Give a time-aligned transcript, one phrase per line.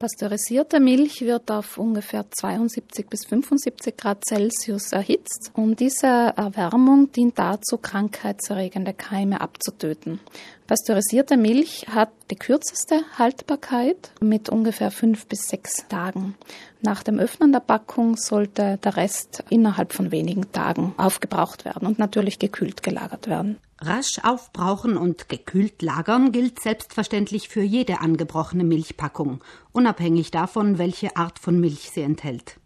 [0.00, 7.38] Pasteurisierte Milch wird auf ungefähr 72 bis 75 Grad Celsius erhitzt und diese Erwärmung dient
[7.38, 10.18] dazu, krankheitserregende Keime abzutöten.
[10.66, 16.34] Pasteurisierte Milch hat die kürzeste Haltbarkeit mit ungefähr fünf bis sechs Tagen.
[16.80, 21.98] Nach dem Öffnen der Packung sollte der Rest innerhalb von wenigen Tagen aufgebraucht werden und
[21.98, 23.58] natürlich gekühlt gelagert werden.
[23.82, 29.42] Rasch aufbrauchen und gekühlt lagern gilt selbstverständlich für jede angebrochene Milchpackung,
[29.72, 32.60] unabhängig davon, welche Art von Milch sie enthält.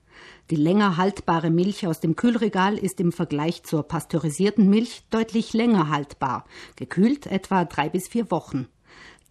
[0.50, 5.88] Die länger haltbare Milch aus dem Kühlregal ist im Vergleich zur pasteurisierten Milch deutlich länger
[5.88, 8.66] haltbar, gekühlt etwa drei bis vier Wochen.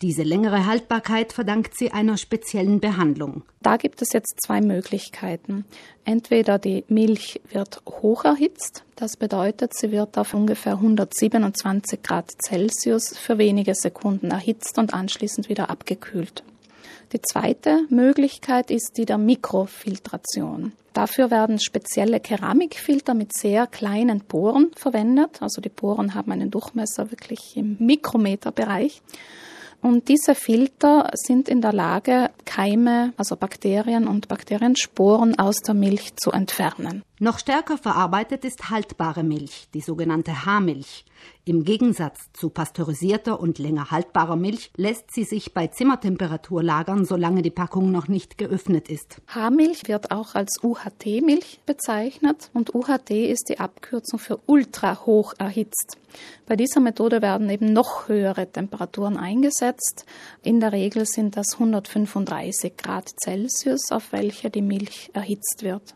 [0.03, 3.43] Diese längere Haltbarkeit verdankt sie einer speziellen Behandlung.
[3.62, 5.63] Da gibt es jetzt zwei Möglichkeiten.
[6.03, 13.17] Entweder die Milch wird hoch erhitzt, das bedeutet, sie wird auf ungefähr 127 Grad Celsius
[13.17, 16.43] für wenige Sekunden erhitzt und anschließend wieder abgekühlt.
[17.13, 20.73] Die zweite Möglichkeit ist die der Mikrofiltration.
[20.91, 25.41] Dafür werden spezielle Keramikfilter mit sehr kleinen Poren verwendet.
[25.41, 29.01] Also die Poren haben einen Durchmesser wirklich im Mikrometerbereich.
[29.84, 36.15] Und diese Filter sind in der Lage, Keime, also Bakterien und Bakteriensporen aus der Milch
[36.15, 37.03] zu entfernen.
[37.24, 41.05] Noch stärker verarbeitet ist haltbare Milch, die sogenannte Haarmilch.
[41.46, 47.41] Im Gegensatz zu pasteurisierter und länger haltbarer Milch lässt sie sich bei Zimmertemperatur lagern, solange
[47.41, 49.21] die Packung noch nicht geöffnet ist.
[49.27, 55.96] Haarmilch wird auch als UHT-Milch bezeichnet und UHT ist die Abkürzung für ultra hoch erhitzt.
[56.46, 60.05] Bei dieser Methode werden eben noch höhere Temperaturen eingesetzt.
[60.43, 65.96] In der Regel sind das 135 Grad Celsius, auf welche die Milch erhitzt wird.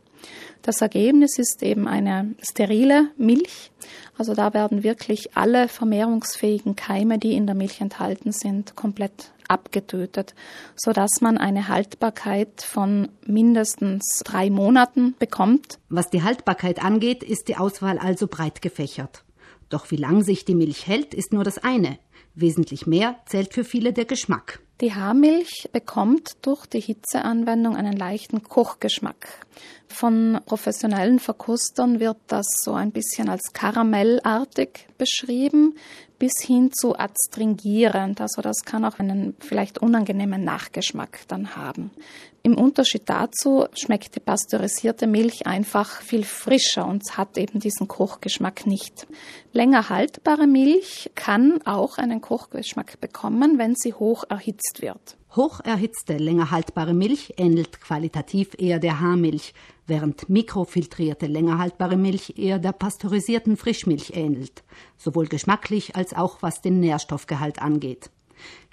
[0.61, 3.71] Das Ergebnis ist eben eine sterile Milch.
[4.17, 10.35] Also da werden wirklich alle vermehrungsfähigen Keime, die in der Milch enthalten sind, komplett abgetötet,
[10.75, 15.79] sodass man eine Haltbarkeit von mindestens drei Monaten bekommt.
[15.89, 19.23] Was die Haltbarkeit angeht, ist die Auswahl also breit gefächert.
[19.69, 21.97] Doch wie lang sich die Milch hält, ist nur das eine.
[22.35, 24.59] Wesentlich mehr zählt für viele der Geschmack.
[24.79, 29.45] Die Haarmilch bekommt durch die Hitzeanwendung einen leichten Kochgeschmack.
[29.89, 35.75] Von professionellen Verkostern wird das so ein bisschen als karamellartig beschrieben,
[36.19, 38.21] bis hin zu adstringierend.
[38.21, 41.91] Also das kann auch einen vielleicht unangenehmen Nachgeschmack dann haben.
[42.43, 48.65] Im Unterschied dazu schmeckt die pasteurisierte Milch einfach viel frischer und hat eben diesen Kochgeschmack
[48.65, 49.07] nicht.
[49.51, 55.17] Länger haltbare Milch kann auch einen Kochgeschmack bekommen, wenn sie hoch erhitzt wird.
[55.35, 59.53] Hoch erhitzte, länger haltbare Milch ähnelt qualitativ eher der Haarmilch,
[59.85, 64.63] während mikrofiltrierte, länger haltbare Milch eher der pasteurisierten Frischmilch ähnelt,
[64.97, 68.09] sowohl geschmacklich als auch was den Nährstoffgehalt angeht.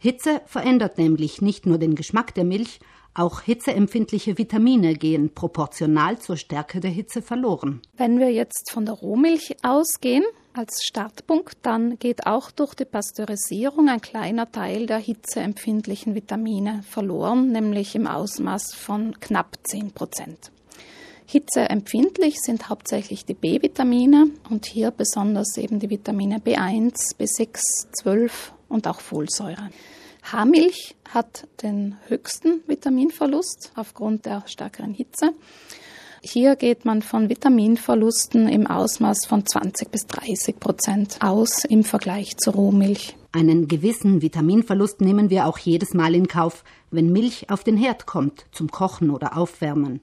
[0.01, 2.81] Hitze verändert nämlich nicht nur den Geschmack der Milch,
[3.15, 7.81] auch hitzeempfindliche Vitamine gehen proportional zur Stärke der Hitze verloren.
[7.97, 13.89] Wenn wir jetzt von der Rohmilch ausgehen, als Startpunkt, dann geht auch durch die Pasteurisierung
[13.89, 20.53] ein kleiner Teil der hitzeempfindlichen Vitamine verloren, nämlich im Ausmaß von knapp 10 Prozent.
[21.27, 28.87] Hitzeempfindlich sind hauptsächlich die B-Vitamine und hier besonders eben die Vitamine B1, B6, 12 und
[28.87, 29.71] auch Folsäure.
[30.23, 35.33] Haarmilch hat den höchsten Vitaminverlust aufgrund der stärkeren Hitze.
[36.27, 42.39] Hier geht man von Vitaminverlusten im Ausmaß von 20 bis 30 Prozent aus im Vergleich
[42.39, 43.15] zur Rohmilch.
[43.33, 48.07] Einen gewissen Vitaminverlust nehmen wir auch jedes Mal in Kauf, wenn Milch auf den Herd
[48.07, 50.01] kommt zum Kochen oder Aufwärmen.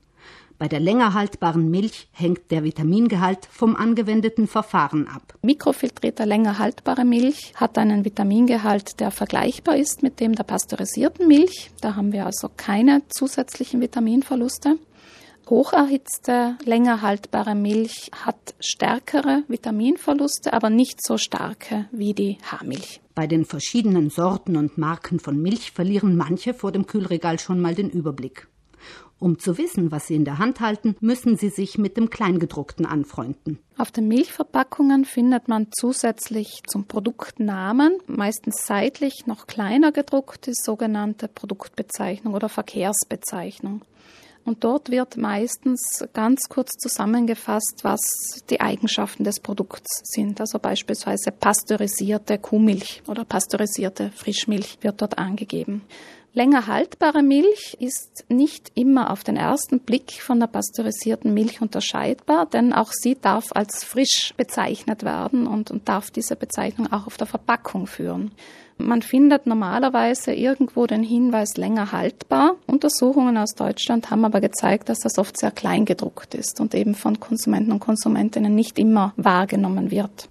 [0.59, 5.33] Bei der länger haltbaren Milch hängt der Vitamingehalt vom angewendeten Verfahren ab.
[5.41, 11.71] Mikrofiltrierte länger haltbare Milch hat einen Vitamingehalt, der vergleichbar ist mit dem der pasteurisierten Milch.
[11.81, 14.77] Da haben wir also keine zusätzlichen Vitaminverluste.
[15.49, 23.01] Hocherhitzte, länger haltbare Milch hat stärkere Vitaminverluste, aber nicht so starke wie die Haarmilch.
[23.15, 27.75] Bei den verschiedenen Sorten und Marken von Milch verlieren manche vor dem Kühlregal schon mal
[27.75, 28.47] den Überblick.
[29.19, 32.87] Um zu wissen, was Sie in der Hand halten, müssen Sie sich mit dem Kleingedruckten
[32.87, 33.59] anfreunden.
[33.77, 41.27] Auf den Milchverpackungen findet man zusätzlich zum Produktnamen, meistens seitlich noch kleiner gedruckt, die sogenannte
[41.27, 43.83] Produktbezeichnung oder Verkehrsbezeichnung.
[44.43, 47.99] Und dort wird meistens ganz kurz zusammengefasst, was
[48.49, 50.41] die Eigenschaften des Produkts sind.
[50.41, 55.83] Also beispielsweise pasteurisierte Kuhmilch oder pasteurisierte Frischmilch wird dort angegeben.
[56.33, 62.45] Länger haltbare Milch ist nicht immer auf den ersten Blick von der pasteurisierten Milch unterscheidbar,
[62.45, 67.17] denn auch sie darf als frisch bezeichnet werden und, und darf diese Bezeichnung auch auf
[67.17, 68.31] der Verpackung führen.
[68.87, 72.55] Man findet normalerweise irgendwo den Hinweis länger haltbar.
[72.67, 76.95] Untersuchungen aus Deutschland haben aber gezeigt, dass das oft sehr klein gedruckt ist und eben
[76.95, 80.27] von Konsumenten und Konsumentinnen nicht immer wahrgenommen wird.